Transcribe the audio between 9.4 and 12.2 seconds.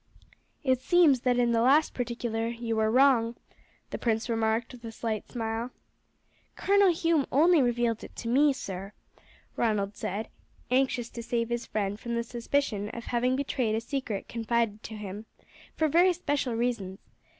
Ronald said, anxious to save his friend from